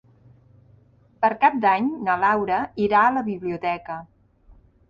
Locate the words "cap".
1.43-1.59